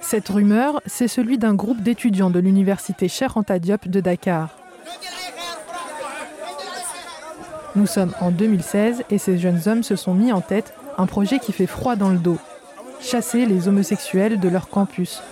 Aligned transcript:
Cette 0.00 0.28
rumeur, 0.28 0.80
c'est 0.86 1.08
celui 1.08 1.38
d'un 1.38 1.54
groupe 1.54 1.82
d'étudiants 1.82 2.30
de 2.30 2.38
l'université 2.38 3.10
Anta 3.34 3.58
Diop 3.58 3.88
de 3.88 4.00
Dakar. 4.00 4.50
Nous 7.74 7.86
sommes 7.86 8.12
en 8.20 8.30
2016 8.30 9.04
et 9.08 9.18
ces 9.18 9.38
jeunes 9.38 9.60
hommes 9.66 9.82
se 9.82 9.96
sont 9.96 10.14
mis 10.14 10.32
en 10.32 10.42
tête 10.42 10.74
un 10.98 11.06
projet 11.06 11.38
qui 11.38 11.52
fait 11.52 11.66
froid 11.66 11.96
dans 11.96 12.10
le 12.10 12.18
dos 12.18 12.38
chasser 13.02 13.46
les 13.46 13.68
homosexuels 13.68 14.40
de 14.40 14.48
leur 14.48 14.68
campus. 14.68 15.22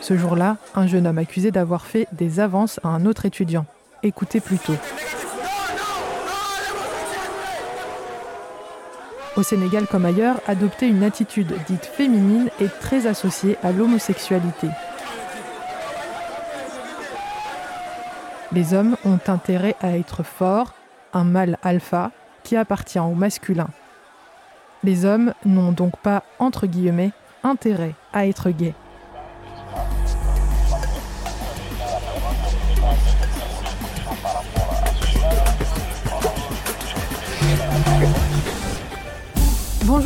Ce 0.00 0.16
jour-là, 0.16 0.56
un 0.74 0.86
jeune 0.86 1.06
homme 1.06 1.18
accusé 1.18 1.50
d'avoir 1.50 1.86
fait 1.86 2.06
des 2.12 2.40
avances 2.40 2.78
à 2.84 2.88
un 2.88 3.04
autre 3.06 3.26
étudiant. 3.26 3.66
Écoutez 4.02 4.40
plutôt. 4.40 4.74
Au 9.38 9.44
Sénégal 9.44 9.86
comme 9.86 10.04
ailleurs, 10.04 10.40
adopter 10.48 10.88
une 10.88 11.04
attitude 11.04 11.54
dite 11.68 11.84
féminine 11.84 12.50
est 12.60 12.76
très 12.80 13.06
associée 13.06 13.56
à 13.62 13.70
l'homosexualité. 13.70 14.66
Les 18.50 18.74
hommes 18.74 18.96
ont 19.04 19.20
intérêt 19.28 19.76
à 19.80 19.96
être 19.96 20.24
forts, 20.24 20.74
un 21.12 21.22
mâle 21.22 21.56
alpha 21.62 22.10
qui 22.42 22.56
appartient 22.56 22.98
au 22.98 23.14
masculin. 23.14 23.68
Les 24.82 25.04
hommes 25.04 25.32
n'ont 25.44 25.70
donc 25.70 25.96
pas, 25.98 26.24
entre 26.40 26.66
guillemets, 26.66 27.12
intérêt 27.44 27.94
à 28.12 28.26
être 28.26 28.50
gays. 28.50 28.74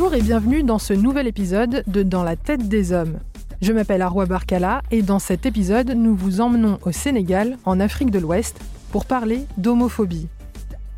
Bonjour 0.03 0.19
et 0.19 0.23
bienvenue 0.23 0.65
dans 0.65 0.81
ce 0.81 0.95
nouvel 0.95 1.29
épisode 1.29 1.85
de 1.87 2.03
Dans 2.03 2.25
la 2.25 2.35
tête 2.35 2.69
des 2.69 2.91
hommes. 2.91 3.21
Je 3.61 3.73
m'appelle 3.73 4.03
Arwa 4.03 4.27
Barkala 4.27 4.83
et 4.91 5.01
dans 5.01 5.21
cet 5.21 5.47
épisode, 5.47 5.91
nous 5.91 6.17
vous 6.17 6.41
emmenons 6.41 6.81
au 6.83 6.91
Sénégal, 6.91 7.57
en 7.65 7.79
Afrique 7.79 8.11
de 8.11 8.19
l'Ouest, 8.19 8.59
pour 8.91 9.05
parler 9.05 9.47
d'homophobie. 9.59 10.27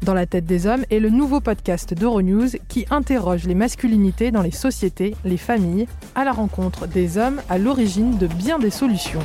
Dans 0.00 0.14
la 0.14 0.24
tête 0.24 0.46
des 0.46 0.66
hommes 0.66 0.86
est 0.90 1.00
le 1.00 1.10
nouveau 1.10 1.40
podcast 1.40 1.92
d'Euronews 1.92 2.48
qui 2.68 2.86
interroge 2.88 3.44
les 3.44 3.54
masculinités 3.54 4.30
dans 4.30 4.40
les 4.40 4.50
sociétés, 4.50 5.14
les 5.26 5.36
familles, 5.36 5.86
à 6.14 6.24
la 6.24 6.32
rencontre 6.32 6.86
des 6.86 7.18
hommes 7.18 7.42
à 7.50 7.58
l'origine 7.58 8.16
de 8.16 8.26
bien 8.26 8.58
des 8.58 8.70
solutions. 8.70 9.20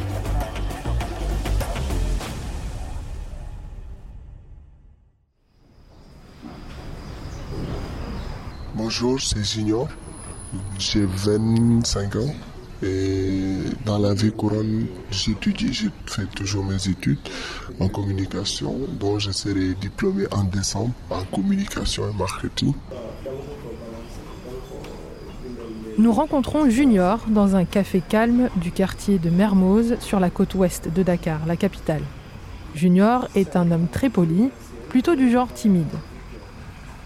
Bonjour, 8.89 9.21
c'est 9.21 9.43
Junior. 9.43 9.87
J'ai 10.79 11.05
25 11.05 12.15
ans. 12.15 12.33
Et 12.81 13.59
dans 13.85 13.99
la 13.99 14.15
vie 14.15 14.31
couronne, 14.31 14.87
j'étudie, 15.11 15.71
je 15.71 15.89
fais 16.07 16.25
toujours 16.35 16.65
mes 16.65 16.87
études 16.87 17.19
en 17.79 17.87
communication, 17.87 18.75
dont 18.99 19.19
je 19.19 19.29
serai 19.29 19.75
diplômé 19.79 20.23
en 20.31 20.43
décembre 20.43 20.91
en 21.11 21.23
communication 21.25 22.09
et 22.09 22.17
marketing. 22.17 22.73
Nous 25.99 26.11
rencontrons 26.11 26.67
Junior 26.67 27.19
dans 27.27 27.55
un 27.55 27.65
café 27.65 28.01
calme 28.01 28.49
du 28.55 28.71
quartier 28.71 29.19
de 29.19 29.29
Mermoz 29.29 29.97
sur 29.99 30.19
la 30.19 30.31
côte 30.31 30.55
ouest 30.55 30.91
de 30.91 31.03
Dakar, 31.03 31.45
la 31.45 31.57
capitale. 31.57 32.01
Junior 32.73 33.27
est 33.35 33.55
un 33.55 33.69
homme 33.69 33.87
très 33.87 34.09
poli, 34.09 34.49
plutôt 34.89 35.15
du 35.15 35.29
genre 35.29 35.53
timide. 35.53 35.85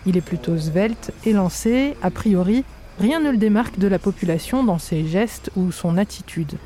Il 0.05 0.17
est 0.17 0.21
plutôt 0.21 0.57
svelte, 0.57 1.11
élancé, 1.25 1.95
a 2.01 2.11
priori, 2.11 2.63
Rien 2.99 3.19
ne 3.19 3.31
le 3.31 3.37
démarque 3.37 3.79
de 3.79 3.87
la 3.87 3.97
population 3.97 4.63
dans 4.63 4.77
ses 4.77 5.07
gestes 5.07 5.49
ou 5.55 5.71
son 5.71 5.97
attitude. 5.97 6.57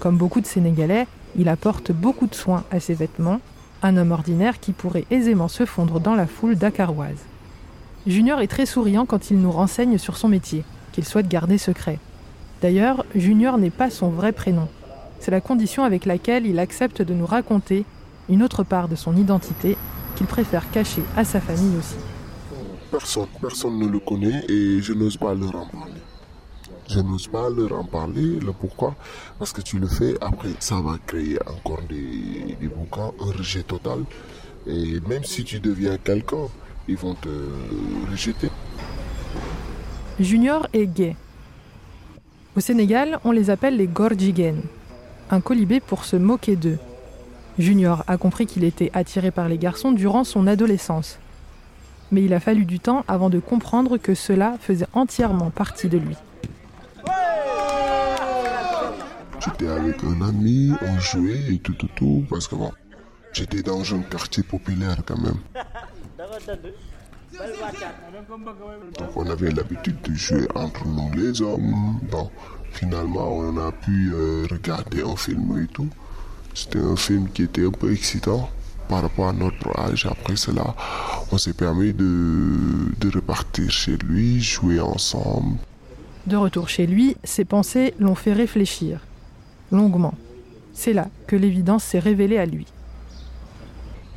Comme 0.00 0.16
beaucoup 0.16 0.40
de 0.40 0.46
Sénégalais, 0.46 1.06
il 1.36 1.48
apporte 1.48 1.92
beaucoup 1.92 2.26
de 2.26 2.34
soins 2.34 2.64
à 2.72 2.80
ses 2.80 2.94
vêtements, 2.94 3.40
un 3.82 3.96
homme 3.96 4.10
ordinaire 4.10 4.58
qui 4.58 4.72
pourrait 4.72 5.04
aisément 5.10 5.48
se 5.48 5.64
fondre 5.64 6.00
dans 6.00 6.14
la 6.14 6.26
foule 6.26 6.56
dakaroise. 6.56 7.24
Junior 8.06 8.40
est 8.40 8.48
très 8.48 8.66
souriant 8.66 9.06
quand 9.06 9.30
il 9.30 9.38
nous 9.38 9.52
renseigne 9.52 9.96
sur 9.96 10.16
son 10.16 10.28
métier, 10.28 10.64
qu'il 10.92 11.04
souhaite 11.04 11.28
garder 11.28 11.56
secret. 11.56 11.98
D'ailleurs, 12.60 13.04
Junior 13.14 13.56
n'est 13.56 13.70
pas 13.70 13.90
son 13.90 14.10
vrai 14.10 14.32
prénom. 14.32 14.68
C'est 15.20 15.30
la 15.30 15.40
condition 15.40 15.84
avec 15.84 16.04
laquelle 16.04 16.46
il 16.46 16.58
accepte 16.58 17.00
de 17.00 17.14
nous 17.14 17.26
raconter 17.26 17.84
une 18.28 18.42
autre 18.42 18.64
part 18.64 18.88
de 18.88 18.96
son 18.96 19.16
identité 19.16 19.78
qu'il 20.16 20.26
préfère 20.26 20.70
cacher 20.70 21.02
à 21.16 21.24
sa 21.24 21.40
famille 21.40 21.76
aussi. 21.78 21.96
Personne, 22.94 23.26
personne 23.40 23.76
ne 23.80 23.88
le 23.88 23.98
connaît 23.98 24.44
et 24.48 24.80
je 24.80 24.92
n'ose 24.92 25.16
pas 25.16 25.34
leur 25.34 25.56
en 25.56 25.66
parler. 25.66 26.00
Je 26.88 27.00
n'ose 27.00 27.26
pas 27.26 27.50
leur 27.50 27.72
en 27.72 27.82
parler. 27.82 28.38
Le 28.38 28.52
pourquoi? 28.52 28.94
Parce 29.36 29.52
que 29.52 29.60
tu 29.62 29.80
le 29.80 29.88
fais, 29.88 30.14
après, 30.20 30.50
ça 30.60 30.76
va 30.76 30.96
créer 31.04 31.36
encore 31.44 31.82
des, 31.88 32.56
des 32.60 32.68
boucans, 32.68 33.12
un 33.20 33.32
rejet 33.36 33.64
total. 33.64 34.04
Et 34.68 35.00
même 35.08 35.24
si 35.24 35.42
tu 35.42 35.58
deviens 35.58 35.96
quelqu'un, 35.96 36.46
ils 36.86 36.96
vont 36.96 37.14
te 37.14 37.28
rejeter. 38.08 38.48
Junior 40.20 40.68
est 40.72 40.86
gay. 40.86 41.16
Au 42.56 42.60
Sénégal, 42.60 43.18
on 43.24 43.32
les 43.32 43.50
appelle 43.50 43.76
les 43.76 43.88
Gorjigen, 43.88 44.62
un 45.30 45.40
colibé 45.40 45.80
pour 45.80 46.04
se 46.04 46.14
moquer 46.14 46.54
d'eux. 46.54 46.78
Junior 47.58 48.04
a 48.06 48.16
compris 48.18 48.46
qu'il 48.46 48.62
était 48.62 48.92
attiré 48.94 49.32
par 49.32 49.48
les 49.48 49.58
garçons 49.58 49.90
durant 49.90 50.22
son 50.22 50.46
adolescence 50.46 51.18
mais 52.14 52.22
il 52.22 52.32
a 52.32 52.38
fallu 52.38 52.64
du 52.64 52.78
temps 52.78 53.04
avant 53.08 53.28
de 53.28 53.40
comprendre 53.40 53.98
que 53.98 54.14
cela 54.14 54.56
faisait 54.60 54.86
entièrement 54.92 55.50
partie 55.50 55.88
de 55.88 55.98
lui. 55.98 56.16
J'étais 59.40 59.66
avec 59.66 59.96
un 60.04 60.22
ami, 60.22 60.70
on 60.80 60.98
jouait 61.00 61.54
et 61.54 61.58
tout, 61.58 61.74
tout, 61.74 61.90
tout, 61.96 62.24
parce 62.30 62.46
que 62.46 62.54
bon, 62.54 62.70
j'étais 63.32 63.62
dans 63.62 63.82
un 63.94 63.98
quartier 64.02 64.44
populaire 64.44 64.96
quand 65.04 65.18
même. 65.18 65.40
Donc 68.98 69.16
on 69.16 69.28
avait 69.28 69.50
l'habitude 69.50 70.00
de 70.02 70.14
jouer 70.14 70.46
entre 70.54 70.86
nous 70.86 71.10
les 71.16 71.42
hommes. 71.42 71.98
Bon, 72.12 72.30
finalement 72.70 73.38
on 73.38 73.58
a 73.58 73.72
pu 73.72 74.12
euh, 74.14 74.46
regarder 74.48 75.02
un 75.02 75.16
film 75.16 75.60
et 75.60 75.66
tout. 75.66 75.88
C'était 76.54 76.78
un 76.78 76.94
film 76.94 77.28
qui 77.30 77.42
était 77.42 77.66
un 77.66 77.72
peu 77.72 77.92
excitant 77.92 78.48
par 78.88 79.02
rapport 79.02 79.28
à 79.28 79.32
notre 79.32 79.76
âge. 79.78 80.06
Après 80.06 80.36
cela, 80.36 80.74
on 81.32 81.38
s'est 81.38 81.52
permis 81.52 81.92
de, 81.92 82.92
de 83.00 83.10
repartir 83.14 83.70
chez 83.70 83.96
lui, 83.96 84.40
jouer 84.40 84.80
ensemble. 84.80 85.56
De 86.26 86.36
retour 86.36 86.68
chez 86.68 86.86
lui, 86.86 87.16
ses 87.24 87.44
pensées 87.44 87.94
l'ont 87.98 88.14
fait 88.14 88.32
réfléchir, 88.32 89.00
longuement. 89.70 90.14
C'est 90.72 90.92
là 90.92 91.08
que 91.26 91.36
l'évidence 91.36 91.84
s'est 91.84 91.98
révélée 91.98 92.38
à 92.38 92.46
lui. 92.46 92.66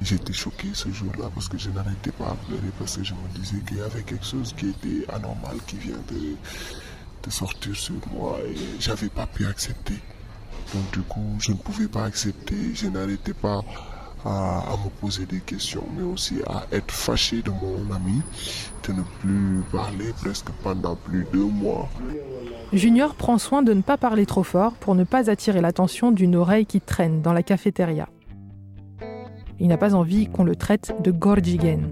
J'étais 0.02 0.34
choqué 0.34 0.68
ce 0.74 0.90
jour-là 0.90 1.30
parce 1.34 1.50
que 1.50 1.58
je 1.58 1.70
n'arrêtais 1.70 2.12
pas 2.12 2.26
à 2.26 2.36
pleurer 2.48 2.72
parce 2.78 2.98
que 2.98 3.04
je 3.04 3.14
me 3.14 3.40
disais 3.40 3.58
qu'il 3.68 3.78
y 3.78 3.82
avait 3.82 4.04
quelque 4.04 4.26
chose 4.26 4.54
qui 4.56 4.70
était 4.70 5.12
anormal 5.12 5.58
qui 5.66 5.78
vient 5.78 6.00
de, 6.12 6.36
de 7.24 7.32
sortir 7.32 7.76
sur 7.76 7.96
moi 8.14 8.38
et 8.48 8.56
j'avais 8.80 9.10
pas 9.10 9.26
pu 9.26 9.46
accepter. 9.48 9.96
Donc 10.74 10.92
du 10.94 11.02
coup, 11.02 11.36
je 11.40 11.52
ne 11.52 11.58
pouvais 11.58 11.88
pas 11.88 12.04
accepter, 12.06 12.76
je 12.76 12.88
n'arrêtais 12.88 13.34
pas 13.34 13.64
à, 14.26 14.64
me 14.84 14.90
poser 15.02 15.26
des 15.26 15.40
questions, 15.40 15.84
mais 15.96 16.04
aussi 16.04 16.36
à 16.48 16.66
être 16.72 16.92
fâché 16.92 17.42
de 17.42 17.52
mon 17.52 17.96
ami, 17.96 18.22
de 18.88 18.94
ne 18.94 19.02
plus 19.20 19.62
parler 19.72 20.14
presque 20.22 20.50
pendant 20.64 20.96
plus 20.96 21.26
de 21.32 21.40
mois. 21.40 21.90
Junior 22.74 23.16
prend 23.16 23.38
soin 23.38 23.64
de 23.64 23.74
ne 23.74 23.82
pas 23.82 23.98
parler 23.98 24.26
trop 24.26 24.44
fort 24.44 24.74
pour 24.74 24.96
ne 24.96 25.04
pas 25.04 25.30
attirer 25.30 25.62
l'attention 25.62 26.12
d'une 26.12 26.36
oreille 26.36 26.66
qui 26.66 26.82
traîne 26.82 27.22
dans 27.22 27.34
la 27.34 27.44
cafétéria. 27.44 28.10
Il 29.60 29.68
n'a 29.68 29.78
pas 29.78 29.96
envie 29.96 30.28
qu'on 30.28 30.44
le 30.44 30.56
traite 30.56 30.94
de 31.04 31.12
Gorjigen. 31.12 31.90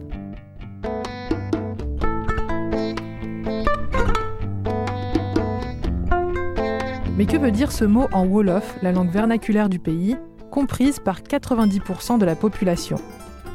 Mais 7.17 7.25
que 7.25 7.37
veut 7.37 7.51
dire 7.51 7.71
ce 7.71 7.85
mot 7.85 8.07
en 8.11 8.25
Wolof, 8.25 8.75
la 8.81 8.91
langue 8.91 9.09
vernaculaire 9.09 9.69
du 9.69 9.79
pays, 9.79 10.17
comprise 10.55 10.99
par 10.99 11.21
90% 11.21 12.17
de 12.17 12.23
la 12.23 12.37
population. 12.37 12.97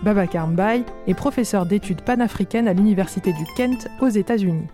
Baba 0.02 0.26
Mbaye 0.26 0.85
est 1.06 1.14
professeur 1.14 1.64
d'études 1.64 2.02
panafricaines 2.02 2.69
à 2.69 2.75
l'université 2.75 3.32
du 3.32 3.44
Kent 3.56 3.88
aux 4.02 4.11
États-Unis. 4.11 4.67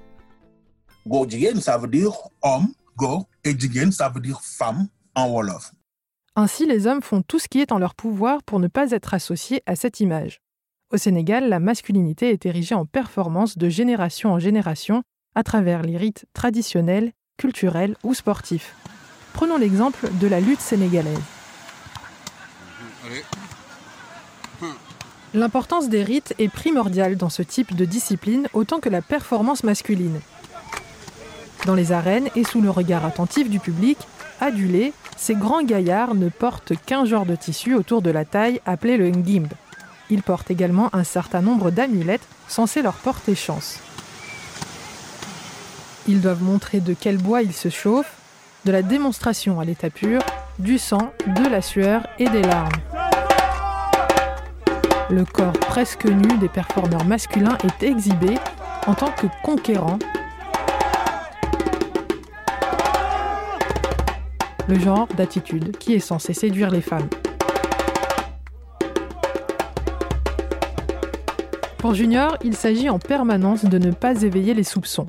Go 1.06 1.24
ça 1.60 1.78
veut 1.78 1.86
dire 1.86 2.14
homme, 2.42 2.66
go, 2.96 3.26
et 3.44 3.56
ça 3.92 4.08
veut 4.08 4.20
dire 4.20 4.40
femme 4.42 4.88
en 5.14 5.28
Wolof. 5.30 5.70
Ainsi, 6.34 6.66
les 6.66 6.88
hommes 6.88 7.00
font 7.00 7.22
tout 7.22 7.38
ce 7.38 7.46
qui 7.46 7.60
est 7.60 7.70
en 7.70 7.78
leur 7.78 7.94
pouvoir 7.94 8.42
pour 8.42 8.58
ne 8.58 8.66
pas 8.66 8.90
être 8.90 9.14
associés 9.14 9.62
à 9.64 9.76
cette 9.76 10.00
image. 10.00 10.40
Au 10.92 10.96
Sénégal, 10.96 11.48
la 11.48 11.60
masculinité 11.60 12.30
est 12.30 12.44
érigée 12.44 12.74
en 12.74 12.86
performance 12.86 13.56
de 13.56 13.68
génération 13.68 14.32
en 14.32 14.40
génération 14.40 15.04
à 15.36 15.44
travers 15.44 15.82
les 15.82 15.96
rites 15.96 16.26
traditionnels, 16.34 17.12
culturels 17.38 17.96
ou 18.02 18.14
sportifs. 18.14 18.74
Prenons 19.32 19.58
l'exemple 19.58 20.08
de 20.20 20.26
la 20.26 20.40
lutte 20.40 20.60
sénégalaise. 20.60 21.35
L'importance 25.36 25.90
des 25.90 26.02
rites 26.02 26.34
est 26.38 26.48
primordiale 26.48 27.16
dans 27.16 27.28
ce 27.28 27.42
type 27.42 27.76
de 27.76 27.84
discipline 27.84 28.48
autant 28.54 28.80
que 28.80 28.88
la 28.88 29.02
performance 29.02 29.64
masculine. 29.64 30.18
Dans 31.66 31.74
les 31.74 31.92
arènes 31.92 32.30
et 32.34 32.42
sous 32.42 32.62
le 32.62 32.70
regard 32.70 33.04
attentif 33.04 33.50
du 33.50 33.60
public, 33.60 33.98
adulés, 34.40 34.94
ces 35.18 35.34
grands 35.34 35.62
gaillards 35.62 36.14
ne 36.14 36.30
portent 36.30 36.72
qu'un 36.86 37.04
genre 37.04 37.26
de 37.26 37.36
tissu 37.36 37.74
autour 37.74 38.00
de 38.00 38.08
la 38.08 38.24
taille 38.24 38.62
appelé 38.64 38.96
le 38.96 39.10
ngimb. 39.10 39.48
Ils 40.08 40.22
portent 40.22 40.50
également 40.50 40.88
un 40.94 41.04
certain 41.04 41.42
nombre 41.42 41.70
d'amulettes 41.70 42.26
censées 42.48 42.80
leur 42.80 42.94
porter 42.94 43.34
chance. 43.34 43.78
Ils 46.08 46.22
doivent 46.22 46.42
montrer 46.42 46.80
de 46.80 46.94
quel 46.98 47.18
bois 47.18 47.42
ils 47.42 47.52
se 47.52 47.68
chauffent, 47.68 48.16
de 48.64 48.72
la 48.72 48.80
démonstration 48.80 49.60
à 49.60 49.66
l'état 49.66 49.90
pur, 49.90 50.22
du 50.58 50.78
sang, 50.78 51.12
de 51.26 51.46
la 51.46 51.60
sueur 51.60 52.06
et 52.18 52.30
des 52.30 52.42
larmes. 52.42 52.72
Le 55.08 55.24
corps 55.24 55.52
presque 55.52 56.06
nu 56.06 56.36
des 56.38 56.48
performeurs 56.48 57.04
masculins 57.04 57.56
est 57.62 57.84
exhibé 57.84 58.38
en 58.88 58.94
tant 58.94 59.12
que 59.12 59.28
conquérant. 59.44 60.00
Le 64.66 64.76
genre 64.80 65.06
d'attitude 65.16 65.76
qui 65.78 65.94
est 65.94 66.00
censé 66.00 66.32
séduire 66.32 66.70
les 66.70 66.80
femmes. 66.80 67.08
Pour 71.78 71.94
Junior, 71.94 72.36
il 72.42 72.56
s'agit 72.56 72.90
en 72.90 72.98
permanence 72.98 73.64
de 73.64 73.78
ne 73.78 73.92
pas 73.92 74.22
éveiller 74.22 74.54
les 74.54 74.64
soupçons. 74.64 75.08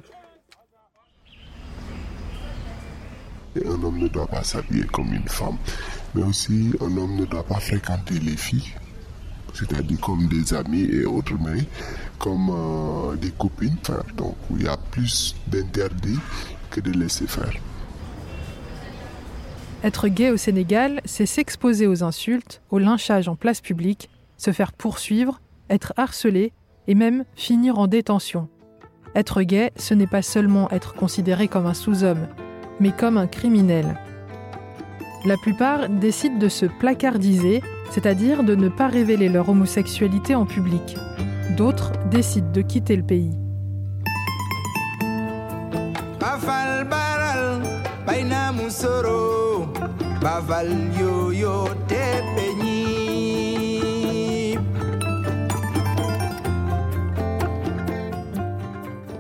Un 3.66 3.84
homme 3.84 3.98
ne 3.98 4.08
doit 4.08 4.28
pas 4.28 4.44
s'habiller 4.44 4.84
comme 4.84 5.12
une 5.12 5.28
femme, 5.28 5.58
mais 6.14 6.22
aussi 6.22 6.72
un 6.80 6.98
homme 6.98 7.16
ne 7.16 7.26
doit 7.26 7.44
pas 7.44 7.60
fréquenter 7.60 8.20
les 8.20 8.38
filles, 8.38 8.76
c'est-à-dire 9.58 10.00
comme 10.00 10.28
des 10.28 10.54
amis 10.54 10.84
et 10.92 11.06
autres, 11.06 11.34
comme 12.20 12.50
euh, 12.50 13.16
des 13.16 13.32
copines. 13.32 13.78
donc 14.16 14.36
il 14.52 14.64
y 14.64 14.68
a 14.68 14.78
plus 14.78 15.36
d'interdits 15.48 16.20
que 16.70 16.80
de 16.80 16.92
laisser 16.92 17.28
faire. 17.28 17.54
Être 19.84 20.08
gay 20.08 20.32
au 20.32 20.38
Sénégal, 20.38 21.02
c'est 21.06 21.26
s'exposer 21.26 21.88
aux 21.88 22.04
insultes, 22.04 22.62
au 22.72 22.80
lynchage 22.80 23.28
en 23.28 23.36
place 23.36 23.62
publique, 23.62 24.10
se 24.38 24.52
faire 24.52 24.74
poursuivre, 24.74 25.40
être 25.70 25.94
harcelé 25.98 26.52
et 26.88 26.96
même 26.96 27.26
finir 27.36 27.80
en 27.80 27.88
détention. 27.88 28.50
Être 29.16 29.42
gay, 29.44 29.72
ce 29.76 29.94
n'est 29.94 30.08
pas 30.08 30.22
seulement 30.22 30.70
être 30.72 30.94
considéré 30.94 31.48
comme 31.48 31.66
un 31.66 31.74
sous-homme, 31.74 32.28
mais 32.80 32.92
comme 32.92 33.18
un 33.18 33.28
criminel. 33.28 34.00
La 35.26 35.38
plupart 35.38 35.90
décident 35.90 36.38
de 36.38 36.50
se 36.50 36.66
placardiser, 36.66 37.62
c'est-à-dire 37.92 38.44
de 38.44 38.56
ne 38.56 38.70
pas 38.70 38.88
révéler 38.88 39.30
leur 39.30 39.50
homosexualité 39.50 40.36
en 40.36 40.46
public. 40.46 40.98
D'autres 41.56 41.92
décident 42.10 42.52
de 42.52 42.62
quitter 42.62 42.96
le 42.96 43.04
pays. 43.04 43.32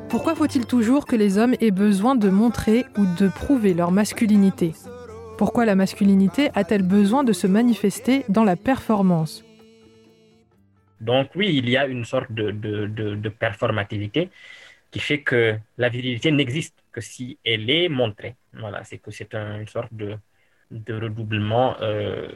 Pourquoi 0.09 0.35
faut-il 0.35 0.65
toujours 0.65 1.05
que 1.05 1.15
les 1.15 1.37
hommes 1.37 1.55
aient 1.61 1.71
besoin 1.71 2.15
de 2.15 2.29
montrer 2.29 2.85
ou 2.97 3.05
de 3.17 3.29
prouver 3.29 3.73
leur 3.73 3.91
masculinité? 3.91 4.73
Pourquoi 5.37 5.65
la 5.65 5.75
masculinité 5.75 6.49
a-t-elle 6.55 6.81
besoin 6.81 7.23
de 7.23 7.31
se 7.31 7.45
manifester 7.45 8.25
dans 8.27 8.43
la 8.43 8.55
performance? 8.55 9.43
Donc 10.99 11.29
oui, 11.35 11.55
il 11.55 11.69
y 11.69 11.77
a 11.77 11.85
une 11.85 12.05
sorte 12.05 12.31
de, 12.31 13.29
performativité 13.29 14.31
qui 14.89 14.99
fait 14.99 15.21
que 15.21 15.55
la 15.77 15.89
virilité 15.89 16.31
n'existe 16.31 16.75
que 16.91 17.01
si 17.01 17.37
elle 17.45 17.69
est 17.69 17.87
montrée. 17.87 18.35
Voilà, 18.53 18.83
c'est 18.83 18.97
que 18.97 19.11
c'est 19.11 19.35
une 19.35 19.67
sorte 19.67 19.93
de, 19.93 20.17
redoublement, 20.71 21.75
euh, 21.81 22.27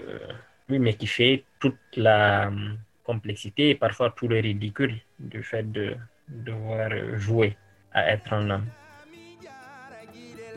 oui, 0.70 0.78
mais 0.78 0.94
qui 0.94 1.08
fait 1.08 1.44
toute 1.60 1.80
la 1.96 2.50
hum, 2.50 2.78
complexité 3.04 3.72
et 3.72 3.76
parfois 3.76 4.12
tout 4.12 4.28
le 4.28 4.40
ridicule 4.40 4.96
du 5.20 5.42
fait 5.42 5.72
de 5.72 5.96
devoir 6.28 6.92
jouer 7.18 7.58
à 7.94 8.12
être 8.12 8.32
un 8.32 8.48
homme. 8.52 8.66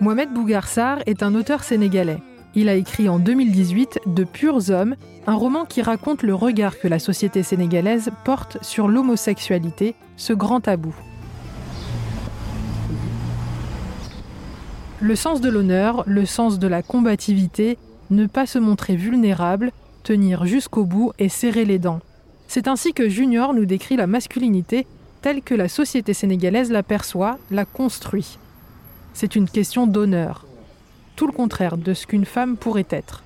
Mohamed 0.00 0.31
Bougarsar 0.31 0.99
est 1.06 1.23
un 1.23 1.35
auteur 1.35 1.62
sénégalais. 1.62 2.19
Il 2.56 2.69
a 2.69 2.75
écrit 2.75 3.09
en 3.09 3.19
2018 3.19 4.01
De 4.06 4.23
purs 4.23 4.71
hommes, 4.71 4.95
un 5.27 5.35
roman 5.35 5.65
qui 5.65 5.83
raconte 5.83 6.23
le 6.23 6.35
regard 6.35 6.79
que 6.79 6.87
la 6.87 7.01
société 7.01 7.43
sénégalaise 7.43 8.11
porte 8.25 8.59
sur 8.62 8.87
l'homosexualité, 8.87 9.97
ce 10.17 10.33
grand 10.33 10.61
tabou. 10.61 10.95
Le 15.01 15.17
sens 15.17 15.41
de 15.41 15.51
l'honneur, 15.51 16.05
le 16.06 16.25
sens 16.25 16.61
de 16.61 16.69
la 16.69 16.83
combativité, 16.83 17.77
ne 18.11 18.27
pas 18.27 18.47
se 18.47 18.61
montrer 18.61 18.95
vulnérable, 18.95 19.73
tenir 20.05 20.47
jusqu'au 20.47 20.85
bout 20.85 21.12
et 21.19 21.29
serrer 21.29 21.65
les 21.65 21.81
dents. 21.81 22.01
C'est 22.47 22.69
ainsi 22.69 22.93
que 22.93 23.09
Junior 23.09 23.53
nous 23.53 23.67
décrit 23.67 23.97
la 23.97 24.06
masculinité 24.06 24.87
telle 25.23 25.43
que 25.43 25.55
la 25.55 25.69
société 25.69 26.15
sénégalaise 26.15 26.71
l'aperçoit, 26.71 27.39
la 27.51 27.65
construit. 27.65 28.39
C'est 29.12 29.35
une 29.37 29.49
question 29.49 29.87
d'honneur, 29.87 30.45
tout 31.16 31.26
le 31.26 31.32
contraire 31.32 31.76
de 31.76 31.94
ce 31.94 32.06
qu'une 32.06 32.25
femme 32.25 32.56
pourrait 32.56 32.87
être. 32.90 33.22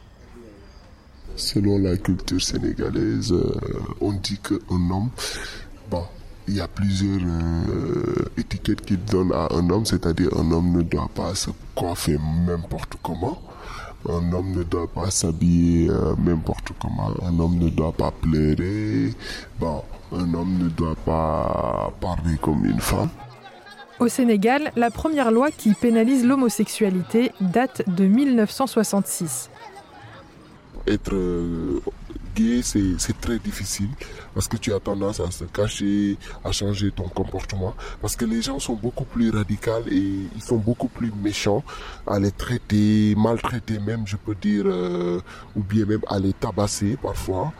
Selon 1.36 1.78
la 1.78 1.96
culture 1.96 2.42
sénégalaise, 2.42 3.32
euh, 3.32 3.54
on 4.00 4.12
dit 4.12 4.38
qu'un 4.38 4.90
homme, 4.90 5.10
bon, 5.90 6.04
il 6.48 6.56
y 6.56 6.60
a 6.60 6.66
plusieurs 6.66 7.20
euh, 7.20 8.30
étiquettes 8.36 8.80
qu'il 8.80 9.04
donne 9.04 9.32
à 9.32 9.48
un 9.52 9.70
homme, 9.70 9.86
c'est-à-dire 9.86 10.30
un 10.36 10.50
homme 10.50 10.76
ne 10.76 10.82
doit 10.82 11.10
pas 11.14 11.34
se 11.34 11.50
coiffer 11.74 12.18
n'importe 12.46 12.96
comment. 13.02 13.40
Un 14.08 14.32
homme 14.32 14.52
ne 14.52 14.62
doit 14.62 14.86
pas 14.86 15.10
s'habiller 15.10 15.90
euh, 15.90 16.14
n'importe 16.18 16.70
comment. 16.80 17.10
Un 17.22 17.38
homme 17.38 17.58
ne 17.58 17.68
doit 17.68 17.92
pas 17.92 18.10
pleurer. 18.10 19.12
Bon, 19.60 19.82
un 20.12 20.32
homme 20.34 20.58
ne 20.58 20.68
doit 20.68 20.96
pas 21.04 21.92
parler 22.00 22.36
comme 22.40 22.64
une 22.64 22.80
femme. 22.80 23.10
Au 24.00 24.06
Sénégal, 24.06 24.70
la 24.76 24.92
première 24.92 25.32
loi 25.32 25.50
qui 25.50 25.74
pénalise 25.74 26.24
l'homosexualité 26.24 27.32
date 27.40 27.82
de 27.88 28.04
1966. 28.04 29.50
Être 30.86 31.14
euh, 31.14 31.80
gay, 32.36 32.60
c'est 32.62 33.20
très 33.20 33.40
difficile 33.40 33.88
parce 34.34 34.46
que 34.46 34.56
tu 34.56 34.72
as 34.72 34.78
tendance 34.78 35.18
à 35.18 35.32
se 35.32 35.42
cacher, 35.44 36.16
à 36.44 36.52
changer 36.52 36.92
ton 36.92 37.08
comportement. 37.08 37.74
Parce 38.00 38.14
que 38.14 38.24
les 38.24 38.40
gens 38.40 38.60
sont 38.60 38.74
beaucoup 38.74 39.04
plus 39.04 39.30
radicaux 39.30 39.82
et 39.90 39.96
ils 40.36 40.42
sont 40.42 40.58
beaucoup 40.58 40.88
plus 40.88 41.10
méchants 41.20 41.64
à 42.06 42.20
les 42.20 42.30
traiter, 42.30 43.16
maltraiter 43.16 43.80
même, 43.80 44.06
je 44.06 44.16
peux 44.16 44.36
dire, 44.36 44.62
euh, 44.66 45.20
ou 45.56 45.62
bien 45.64 45.86
même 45.86 46.02
à 46.06 46.20
les 46.20 46.34
tabasser 46.34 46.96
parfois 47.02 47.52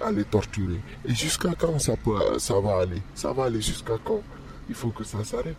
à 0.00 0.12
les 0.12 0.24
torturer. 0.24 0.80
Et 1.04 1.14
jusqu'à 1.14 1.50
quand 1.58 1.78
ça, 1.78 1.94
peut, 1.96 2.38
ça 2.38 2.58
va 2.60 2.78
aller? 2.78 3.02
Ça 3.14 3.32
va 3.32 3.44
aller 3.44 3.60
jusqu'à 3.60 3.98
quand? 4.02 4.22
Il 4.68 4.74
faut 4.74 4.90
que 4.90 5.04
ça 5.04 5.22
s'arrête. 5.24 5.56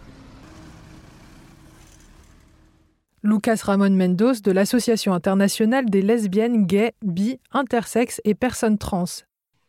Lucas 3.24 3.62
Ramon 3.64 3.90
Mendoz 3.90 4.42
de 4.42 4.52
l'Association 4.52 5.14
internationale 5.14 5.90
des 5.90 6.02
lesbiennes, 6.02 6.66
gays, 6.66 6.94
bi, 7.02 7.40
intersexes 7.52 8.22
et 8.24 8.36
personnes 8.36 8.78
trans 8.78 9.06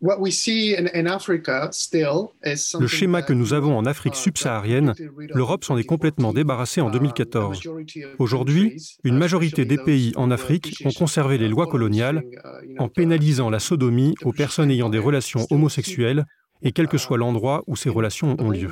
le 0.01 0.31
schéma 2.87 3.23
que 3.23 3.33
nous 3.33 3.53
avons 3.53 3.77
en 3.77 3.85
Afrique 3.85 4.15
uh, 4.15 4.19
subsaharienne, 4.19 4.95
l'Europe 5.35 5.65
s'en 5.65 5.77
est 5.77 5.85
complètement 5.85 6.33
débarrassée 6.33 6.81
en 6.81 6.89
2014. 6.91 7.61
Uh, 7.65 8.05
Aujourd'hui, 8.19 8.77
une 9.03 9.19
majorité 9.19 9.65
des 9.65 9.77
pays 9.77 10.13
en 10.15 10.31
Afrique 10.31 10.83
ont 10.85 10.93
conservé 10.93 11.37
les 11.37 11.49
lois 11.49 11.67
coloniales 11.67 12.23
uh, 12.25 12.79
en 12.79 12.89
pénalisant 12.89 13.51
la 13.51 13.59
sodomie 13.59 14.15
aux 14.25 14.33
personnes 14.33 14.71
ayant 14.71 14.89
des 14.89 14.99
relations 14.99 15.47
homosexuelles 15.51 16.27
et 16.63 16.71
quel 16.71 16.87
que 16.87 16.99
soit 16.99 17.19
l'endroit 17.19 17.65
où 17.67 17.75
ces 17.75 17.91
relations 17.91 18.37
ont 18.39 18.51
lieu. 18.51 18.71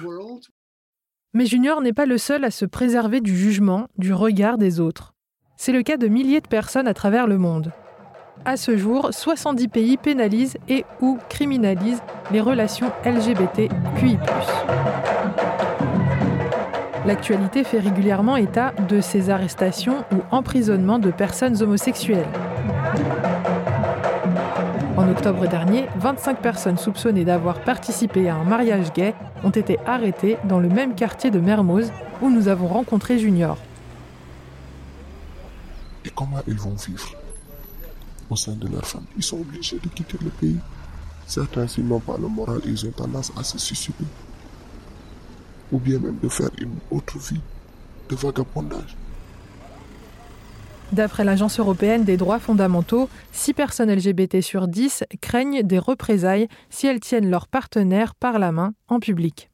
Mais 1.36 1.44
Junior 1.44 1.82
n'est 1.82 1.92
pas 1.92 2.06
le 2.06 2.16
seul 2.16 2.46
à 2.46 2.50
se 2.50 2.64
préserver 2.64 3.20
du 3.20 3.36
jugement, 3.36 3.88
du 3.98 4.14
regard 4.14 4.56
des 4.56 4.80
autres. 4.80 5.12
C'est 5.58 5.72
le 5.72 5.82
cas 5.82 5.98
de 5.98 6.08
milliers 6.08 6.40
de 6.40 6.48
personnes 6.48 6.88
à 6.88 6.94
travers 6.94 7.26
le 7.26 7.36
monde. 7.36 7.72
À 8.46 8.56
ce 8.56 8.78
jour, 8.78 9.10
70 9.12 9.68
pays 9.68 9.98
pénalisent 9.98 10.56
et 10.66 10.86
ou 11.02 11.18
criminalisent 11.28 12.00
les 12.30 12.40
relations 12.40 12.90
LGBTQI+. 13.04 14.16
L'actualité 17.04 17.64
fait 17.64 17.80
régulièrement 17.80 18.36
état 18.36 18.72
de 18.88 19.02
ces 19.02 19.28
arrestations 19.28 20.06
ou 20.12 20.22
emprisonnements 20.30 20.98
de 20.98 21.10
personnes 21.10 21.62
homosexuelles. 21.62 22.24
Octobre 25.16 25.48
dernier, 25.48 25.86
25 25.96 26.42
personnes 26.42 26.76
soupçonnées 26.76 27.24
d'avoir 27.24 27.62
participé 27.64 28.28
à 28.28 28.36
un 28.36 28.44
mariage 28.44 28.92
gay 28.92 29.14
ont 29.44 29.50
été 29.50 29.78
arrêtées 29.86 30.36
dans 30.44 30.60
le 30.60 30.68
même 30.68 30.94
quartier 30.94 31.30
de 31.30 31.40
Mermoz 31.40 31.90
où 32.20 32.28
nous 32.28 32.48
avons 32.48 32.68
rencontré 32.68 33.18
Junior. 33.18 33.56
Et 36.04 36.10
comment 36.10 36.42
ils 36.46 36.58
vont 36.58 36.74
vivre 36.74 37.14
au 38.28 38.36
sein 38.36 38.52
de 38.52 38.68
leur 38.68 38.86
famille? 38.86 39.08
Ils 39.16 39.22
sont 39.22 39.40
obligés 39.40 39.78
de 39.78 39.88
quitter 39.88 40.18
le 40.22 40.28
pays. 40.28 40.58
Certains, 41.26 41.66
s'ils 41.66 41.88
n'ont 41.88 41.98
pas 41.98 42.18
le 42.20 42.28
moral, 42.28 42.60
ils 42.66 42.86
ont 42.86 42.92
tendance 42.92 43.32
à 43.38 43.42
se 43.42 43.56
suicider. 43.58 44.04
Ou 45.72 45.78
bien 45.78 45.98
même 45.98 46.18
de 46.22 46.28
faire 46.28 46.50
une 46.58 46.76
autre 46.90 47.18
vie 47.18 47.40
de 48.10 48.16
vagabondage. 48.16 48.94
D'après 50.92 51.24
l'Agence 51.24 51.58
européenne 51.58 52.04
des 52.04 52.16
droits 52.16 52.38
fondamentaux, 52.38 53.08
6 53.32 53.54
personnes 53.54 53.92
LGBT 53.92 54.40
sur 54.40 54.68
10 54.68 55.04
craignent 55.20 55.62
des 55.62 55.80
représailles 55.80 56.48
si 56.70 56.86
elles 56.86 57.00
tiennent 57.00 57.28
leur 57.28 57.48
partenaire 57.48 58.14
par 58.14 58.38
la 58.38 58.52
main 58.52 58.72
en 58.88 59.00
public. 59.00 59.50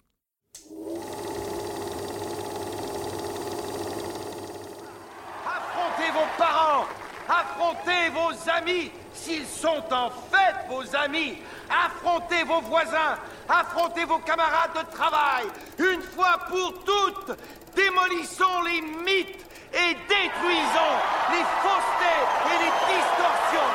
Affrontez 5.46 6.10
vos 6.12 6.28
parents, 6.36 6.84
affrontez 7.28 8.10
vos 8.12 8.50
amis, 8.50 8.90
s'ils 9.14 9.46
sont 9.46 9.82
en 9.90 10.10
fait 10.10 10.68
vos 10.68 10.84
amis, 10.96 11.38
affrontez 11.70 12.44
vos 12.44 12.60
voisins, 12.60 13.16
affrontez 13.48 14.04
vos 14.04 14.18
camarades 14.18 14.74
de 14.74 14.94
travail, 14.94 15.46
une 15.78 16.02
fois 16.02 16.38
pour 16.48 16.74
toutes, 16.84 17.38
démolissons 17.74 18.62
les 18.66 18.82
mythes 19.02 19.46
et 19.74 19.94
détruisons 20.08 20.94
les 21.32 21.44
faussetés 21.62 22.22
et 22.50 22.58
les 22.64 22.72
distorsions. 22.92 23.70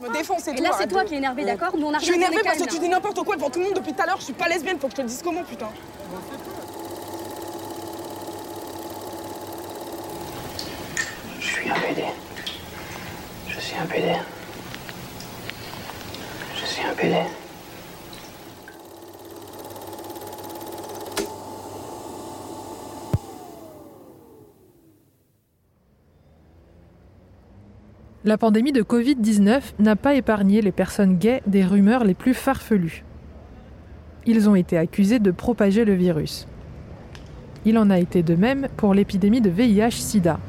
Me 0.00 0.12
défends, 0.12 0.36
c'est 0.38 0.52
Et 0.52 0.56
tout. 0.56 0.62
là, 0.62 0.70
c'est 0.78 0.86
toi 0.88 1.04
qui 1.04 1.14
es 1.14 1.18
énervé, 1.18 1.44
d'accord 1.44 1.76
Nous, 1.76 1.86
on 1.86 1.94
a 1.94 1.98
Je 1.98 2.04
suis 2.04 2.14
est 2.22 2.42
parce 2.44 2.58
que 2.58 2.68
tu 2.68 2.78
dis 2.78 2.88
n'importe 2.88 3.22
quoi 3.24 3.36
devant 3.36 3.48
tout 3.50 3.60
le 3.60 3.66
monde 3.66 3.74
depuis 3.74 3.94
tout 3.94 4.02
à 4.02 4.06
l'heure. 4.06 4.18
Je 4.18 4.24
suis 4.24 4.32
pas 4.34 4.48
lesbienne, 4.48 4.78
faut 4.78 4.86
que 4.88 4.92
je 4.92 4.96
te 4.96 5.02
le 5.02 5.08
dise 5.08 5.22
comment, 5.22 5.42
putain. 5.44 5.68
Je 11.40 11.46
suis 11.46 11.70
un 11.70 11.74
PD. 11.74 12.04
Je 13.48 13.60
suis 13.60 13.76
un 13.76 13.86
PD. 13.86 14.12
Je 16.60 16.66
suis 16.66 16.82
un 16.86 16.94
PD. 16.94 17.16
La 28.26 28.36
pandémie 28.36 28.72
de 28.72 28.82
Covid-19 28.82 29.62
n'a 29.78 29.94
pas 29.94 30.14
épargné 30.14 30.60
les 30.60 30.72
personnes 30.72 31.16
gays 31.16 31.44
des 31.46 31.64
rumeurs 31.64 32.02
les 32.02 32.14
plus 32.14 32.34
farfelues. 32.34 33.04
Ils 34.26 34.48
ont 34.48 34.56
été 34.56 34.76
accusés 34.76 35.20
de 35.20 35.30
propager 35.30 35.84
le 35.84 35.94
virus. 35.94 36.48
Il 37.64 37.78
en 37.78 37.88
a 37.88 38.00
été 38.00 38.24
de 38.24 38.34
même 38.34 38.66
pour 38.76 38.94
l'épidémie 38.94 39.40
de 39.40 39.48
VIH-Sida. 39.48 40.40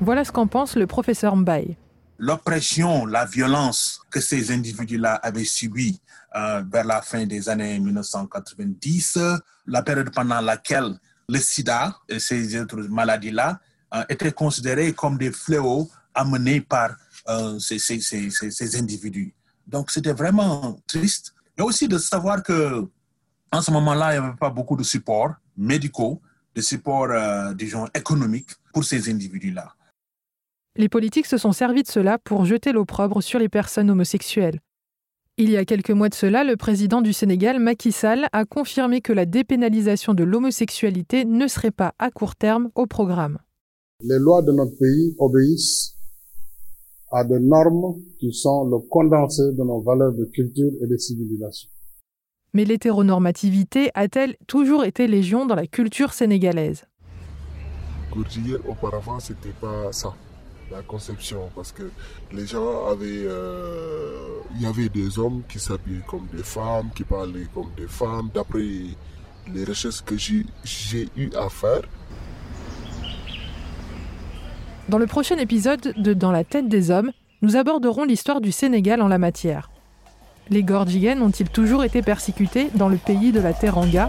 Voilà 0.00 0.24
ce 0.24 0.32
qu'en 0.32 0.46
pense 0.46 0.76
le 0.76 0.86
professeur 0.86 1.36
Mbaye. 1.36 1.76
L'oppression, 2.18 3.04
la 3.04 3.26
violence 3.26 4.00
que 4.08 4.22
ces 4.22 4.50
individus-là 4.50 5.16
avaient 5.16 5.44
subie 5.44 6.00
euh, 6.36 6.62
vers 6.72 6.84
la 6.84 7.02
fin 7.02 7.26
des 7.26 7.50
années 7.50 7.78
1990, 7.78 9.18
la 9.66 9.82
période 9.82 10.10
pendant 10.10 10.40
laquelle 10.40 10.94
le 11.28 11.38
sida 11.38 11.98
et 12.08 12.18
ces 12.18 12.58
autres 12.58 12.80
maladies-là 12.88 13.60
euh, 13.94 14.04
étaient 14.08 14.32
considérées 14.32 14.94
comme 14.94 15.18
des 15.18 15.32
fléaux 15.32 15.86
amenés 16.16 16.62
par 16.62 16.96
euh, 17.28 17.58
ces, 17.58 17.78
ces- 17.78 18.00
ces- 18.00 18.30
ces- 18.30 18.50
ces 18.50 18.76
individus. 18.76 19.34
Donc 19.66 19.90
c'était 19.90 20.12
vraiment 20.12 20.78
triste. 20.86 21.34
Et 21.58 21.62
aussi 21.62 21.88
de 21.88 21.98
savoir 21.98 22.42
que 22.42 22.86
en 23.52 23.62
ce 23.62 23.70
moment-là, 23.70 24.14
il 24.14 24.20
n'y 24.20 24.26
avait 24.26 24.36
pas 24.36 24.50
beaucoup 24.50 24.76
de 24.76 24.82
supports 24.82 25.34
médicaux, 25.56 26.20
de 26.54 26.60
supports, 26.60 27.10
euh, 27.10 27.54
disons, 27.54 27.86
économiques 27.94 28.50
pour 28.72 28.84
ces 28.84 29.08
individus-là. 29.10 29.72
Les 30.76 30.88
politiques 30.88 31.26
se 31.26 31.38
sont 31.38 31.52
servis 31.52 31.82
de 31.84 31.88
cela 31.88 32.18
pour 32.18 32.44
jeter 32.44 32.72
l'opprobre 32.72 33.22
sur 33.22 33.38
les 33.38 33.48
personnes 33.48 33.90
homosexuelles. 33.90 34.60
Il 35.38 35.50
y 35.50 35.56
a 35.56 35.64
quelques 35.64 35.90
mois 35.90 36.08
de 36.08 36.14
cela, 36.14 36.44
le 36.44 36.56
président 36.56 37.02
du 37.02 37.12
Sénégal, 37.12 37.58
Macky 37.60 37.92
Sall, 37.92 38.26
a 38.32 38.44
confirmé 38.44 39.00
que 39.00 39.12
la 39.12 39.26
dépénalisation 39.26 40.12
de 40.14 40.24
l'homosexualité 40.24 41.24
ne 41.24 41.46
serait 41.46 41.70
pas 41.70 41.94
à 41.98 42.10
court 42.10 42.36
terme 42.36 42.70
au 42.74 42.86
programme. 42.86 43.38
Les 44.02 44.18
lois 44.18 44.42
de 44.42 44.52
notre 44.52 44.76
pays 44.78 45.14
obéissent 45.18 45.95
à 47.18 47.24
des 47.24 47.40
normes 47.40 47.88
qui 48.18 48.30
sont 48.42 48.60
le 48.72 48.78
condensé 48.94 49.42
de 49.58 49.62
nos 49.70 49.80
valeurs 49.88 50.12
de 50.20 50.26
culture 50.36 50.72
et 50.82 50.86
de 50.92 50.96
civilisation. 51.06 51.68
Mais 52.54 52.64
l'hétéronormativité 52.70 53.82
a-t-elle 53.94 54.36
toujours 54.46 54.84
été 54.84 55.02
légion 55.06 55.40
dans 55.46 55.54
la 55.62 55.66
culture 55.66 56.12
sénégalaise? 56.12 56.80
Gourdier, 58.12 58.56
auparavant, 58.72 59.18
c'était 59.28 59.56
pas 59.60 59.92
ça, 59.92 60.10
la 60.70 60.82
conception, 60.82 61.42
parce 61.54 61.72
que 61.72 61.86
les 62.32 62.46
gens 62.46 62.86
avaient. 62.92 63.24
euh, 63.24 64.40
Il 64.54 64.62
y 64.62 64.66
avait 64.66 64.88
des 65.00 65.18
hommes 65.18 65.42
qui 65.50 65.58
s'habillaient 65.58 66.08
comme 66.10 66.26
des 66.36 66.42
femmes, 66.56 66.88
qui 66.96 67.04
parlaient 67.04 67.48
comme 67.54 67.70
des 67.76 67.90
femmes. 68.00 68.28
D'après 68.34 68.68
les 69.54 69.64
recherches 69.70 70.02
que 70.08 70.16
j'ai 70.24 70.42
j'ai 70.64 71.04
eu 71.16 71.28
à 71.44 71.48
faire, 71.60 71.84
Dans 74.88 74.98
le 74.98 75.06
prochain 75.08 75.36
épisode 75.38 75.94
de 75.96 76.14
Dans 76.14 76.30
la 76.30 76.44
tête 76.44 76.68
des 76.68 76.92
hommes, 76.92 77.10
nous 77.42 77.56
aborderons 77.56 78.04
l'histoire 78.04 78.40
du 78.40 78.52
Sénégal 78.52 79.02
en 79.02 79.08
la 79.08 79.18
matière. 79.18 79.68
Les 80.48 80.62
Gordjiguen 80.62 81.20
ont-ils 81.22 81.48
toujours 81.48 81.82
été 81.82 82.02
persécutés 82.02 82.68
dans 82.76 82.88
le 82.88 82.96
pays 82.96 83.32
de 83.32 83.40
la 83.40 83.52
Teranga? 83.52 84.08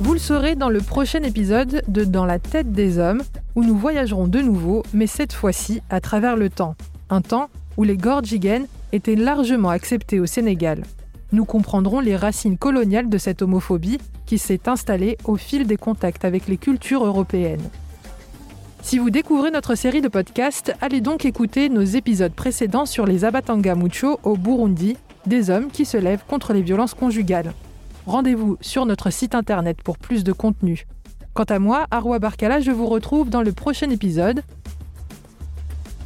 Vous 0.00 0.14
le 0.14 0.18
saurez 0.18 0.54
dans 0.54 0.70
le 0.70 0.80
prochain 0.80 1.22
épisode 1.22 1.82
de 1.86 2.04
Dans 2.04 2.24
la 2.24 2.38
tête 2.38 2.72
des 2.72 2.98
hommes, 2.98 3.22
où 3.54 3.62
nous 3.62 3.76
voyagerons 3.76 4.26
de 4.26 4.40
nouveau, 4.40 4.84
mais 4.94 5.06
cette 5.06 5.34
fois-ci 5.34 5.82
à 5.90 6.00
travers 6.00 6.36
le 6.36 6.48
temps. 6.48 6.76
Un 7.10 7.20
temps 7.20 7.50
où 7.76 7.84
les 7.84 7.98
Gordjiguen 7.98 8.66
étaient 8.92 9.16
largement 9.16 9.68
acceptés 9.68 10.18
au 10.18 10.24
Sénégal. 10.24 10.82
Nous 11.32 11.44
comprendrons 11.44 12.00
les 12.00 12.16
racines 12.16 12.58
coloniales 12.58 13.08
de 13.08 13.18
cette 13.18 13.42
homophobie 13.42 13.98
qui 14.26 14.38
s'est 14.38 14.68
installée 14.68 15.18
au 15.24 15.36
fil 15.36 15.66
des 15.66 15.76
contacts 15.76 16.24
avec 16.24 16.46
les 16.48 16.56
cultures 16.56 17.04
européennes. 17.04 17.68
Si 18.82 18.98
vous 18.98 19.10
découvrez 19.10 19.50
notre 19.50 19.74
série 19.74 20.02
de 20.02 20.08
podcasts, 20.08 20.74
allez 20.80 21.00
donc 21.00 21.24
écouter 21.24 21.70
nos 21.70 21.84
épisodes 21.84 22.34
précédents 22.34 22.86
sur 22.86 23.06
les 23.06 23.24
Abatanga 23.24 23.74
Mucho 23.74 24.20
au 24.24 24.36
Burundi, 24.36 24.96
des 25.26 25.48
hommes 25.48 25.70
qui 25.70 25.86
se 25.86 25.96
lèvent 25.96 26.24
contre 26.28 26.52
les 26.52 26.60
violences 26.60 26.92
conjugales. 26.92 27.54
Rendez-vous 28.06 28.58
sur 28.60 28.84
notre 28.84 29.08
site 29.08 29.34
internet 29.34 29.78
pour 29.82 29.96
plus 29.96 30.22
de 30.22 30.32
contenu. 30.32 30.86
Quant 31.32 31.44
à 31.44 31.58
moi, 31.58 31.86
Arwa 31.90 32.18
Barkala, 32.18 32.60
je 32.60 32.70
vous 32.70 32.86
retrouve 32.86 33.30
dans 33.30 33.42
le 33.42 33.52
prochain 33.52 33.88
épisode. 33.88 34.42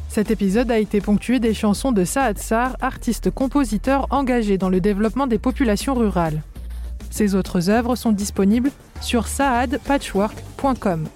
Cet 0.09 0.31
épisode 0.31 0.71
a 0.71 0.79
été 0.79 1.01
ponctué 1.01 1.39
des 1.39 1.53
chansons 1.53 1.91
de 1.91 2.03
Saad 2.03 2.39
Sar, 2.39 2.75
artiste-compositeur 2.81 4.07
engagé 4.09 4.57
dans 4.57 4.69
le 4.69 4.81
développement 4.81 5.27
des 5.27 5.37
populations 5.37 5.93
rurales. 5.93 6.41
Ses 7.11 7.35
autres 7.35 7.69
œuvres 7.69 7.95
sont 7.95 8.11
disponibles 8.11 8.71
sur 9.01 9.27
saadpatchwork.com. 9.27 11.07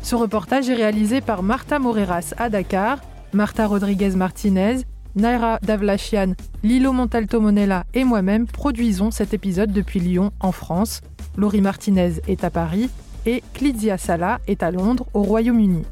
Ce 0.00 0.14
reportage 0.14 0.70
est 0.70 0.74
réalisé 0.74 1.20
par 1.20 1.42
Marta 1.42 1.80
Moreras 1.80 2.34
à 2.38 2.48
Dakar, 2.48 3.00
Marta 3.32 3.66
Rodriguez 3.66 4.10
Martinez, 4.10 4.82
Naira 5.16 5.58
Davlachian, 5.62 6.34
Lilo 6.62 6.92
Montalto 6.92 7.40
Monella 7.40 7.84
et 7.94 8.04
moi-même 8.04 8.46
produisons 8.46 9.10
cet 9.10 9.34
épisode 9.34 9.72
depuis 9.72 9.98
Lyon, 9.98 10.30
en 10.38 10.52
France. 10.52 11.00
Laurie 11.36 11.60
Martinez 11.60 12.20
est 12.28 12.44
à 12.44 12.50
Paris 12.50 12.90
et 13.26 13.42
Clizia 13.54 13.98
Sala 13.98 14.38
est 14.46 14.62
à 14.62 14.70
Londres, 14.70 15.06
au 15.14 15.22
Royaume-Uni. 15.22 15.82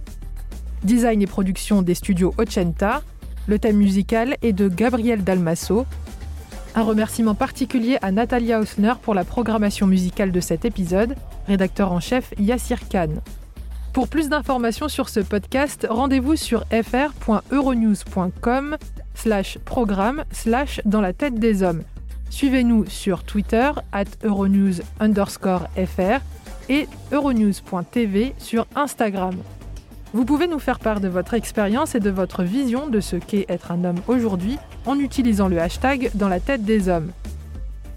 Design 0.84 1.22
et 1.22 1.26
production 1.26 1.82
des 1.82 1.94
studios 1.94 2.32
Ochenta. 2.38 3.02
Le 3.46 3.58
thème 3.58 3.76
musical 3.76 4.36
est 4.42 4.52
de 4.52 4.68
Gabriel 4.68 5.24
Dalmasso. 5.24 5.86
Un 6.74 6.82
remerciement 6.82 7.34
particulier 7.34 7.98
à 8.02 8.12
Natalia 8.12 8.60
Hausner 8.60 8.94
pour 9.02 9.14
la 9.14 9.24
programmation 9.24 9.86
musicale 9.86 10.32
de 10.32 10.40
cet 10.40 10.64
épisode, 10.64 11.14
rédacteur 11.46 11.92
en 11.92 12.00
chef 12.00 12.32
Yassir 12.38 12.88
Khan. 12.88 13.10
Pour 13.92 14.08
plus 14.08 14.28
d'informations 14.28 14.88
sur 14.88 15.08
ce 15.08 15.20
podcast, 15.20 15.86
rendez-vous 15.88 16.34
sur 16.36 16.64
fr.euronews.com 16.70 18.76
slash 19.14 19.58
programme 19.58 20.24
slash 20.32 20.80
dans 20.84 21.00
la 21.00 21.12
tête 21.12 21.38
des 21.38 21.62
hommes. 21.62 21.84
Suivez-nous 22.28 22.86
sur 22.86 23.22
Twitter 23.22 23.70
at 23.92 24.06
Euronews 24.24 24.80
underscore 24.98 25.68
fr 25.76 26.18
et 26.68 26.88
euronews.tv 27.12 28.34
sur 28.38 28.66
Instagram. 28.74 29.36
Vous 30.14 30.25
pouvez 30.25 30.47
nous 30.47 30.61
faire 30.61 30.78
part 30.78 31.00
de 31.00 31.09
votre 31.09 31.35
expérience 31.35 31.97
et 31.97 32.00
de 32.00 32.09
votre 32.09 32.44
vision 32.44 32.87
de 32.87 33.00
ce 33.00 33.16
qu'est 33.16 33.47
être 33.49 33.73
un 33.73 33.83
homme 33.83 34.00
aujourd'hui 34.06 34.59
en 34.87 34.97
utilisant 35.00 35.49
le 35.49 35.61
hashtag 35.61 36.12
dans 36.14 36.28
la 36.28 36.38
tête 36.38 36.64
des 36.64 36.88
hommes. 36.88 37.11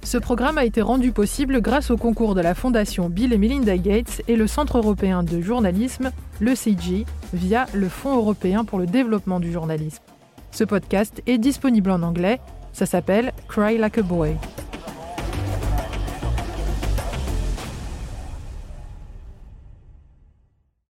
Ce 0.02 0.18
programme 0.18 0.58
a 0.58 0.66
été 0.66 0.82
rendu 0.82 1.12
possible 1.12 1.62
grâce 1.62 1.92
au 1.92 1.96
concours 1.96 2.34
de 2.34 2.42
la 2.42 2.56
Fondation 2.56 3.08
Bill 3.08 3.34
et 3.34 3.38
Melinda 3.38 3.78
Gates 3.78 4.24
et 4.28 4.36
le 4.36 4.48
Centre 4.48 4.80
européen 4.80 5.22
de 5.22 5.42
journalisme, 5.42 6.10
le 6.40 6.56
CG, 6.56 7.06
via 7.34 7.68
le 7.76 7.88
Fonds 7.88 8.18
européen 8.18 8.66
pour 8.66 8.80
le 8.80 8.88
développement 8.88 9.40
du 9.40 9.52
journalisme. 9.52 10.02
Ce 10.50 10.64
podcast 10.64 11.22
est 11.28 11.38
disponible 11.38 11.92
en 11.92 12.02
anglais, 12.02 12.40
ça 12.74 12.88
s'appelle 12.88 13.32
Cry 13.48 13.78
Like 13.78 14.00
a 14.00 14.02
Boy. 14.02 14.36